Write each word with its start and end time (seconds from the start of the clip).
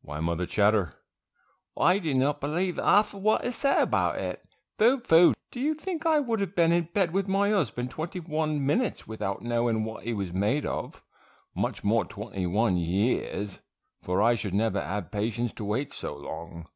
Why, 0.00 0.18
Mother 0.20 0.46
Chatter, 0.46 0.94
I 1.76 1.98
do 1.98 2.14
not 2.14 2.40
believe 2.40 2.76
half 2.76 3.12
what 3.12 3.44
is 3.44 3.56
said 3.56 3.82
about 3.82 4.16
it 4.18 4.42
Pho, 4.78 5.00
pho, 5.00 5.34
do 5.50 5.60
you 5.60 5.74
think 5.74 6.06
I 6.06 6.20
would 6.20 6.40
have 6.40 6.54
been 6.54 6.72
in 6.72 6.88
bed 6.94 7.10
with 7.12 7.28
my 7.28 7.50
husband 7.50 7.90
twenty 7.90 8.18
one 8.18 8.64
minutes 8.64 9.06
without 9.06 9.42
knowing 9.42 9.84
what 9.84 10.04
he 10.04 10.14
was 10.14 10.32
made 10.32 10.64
of, 10.64 11.02
much 11.54 11.84
more 11.84 12.06
twenty 12.06 12.46
one 12.46 12.78
years, 12.78 13.58
for 14.00 14.22
I 14.22 14.36
should 14.36 14.54
never 14.54 14.80
have 14.80 15.10
patience 15.12 15.52
to 15.52 15.66
wait 15.66 15.92
so 15.92 16.16
long. 16.16 16.66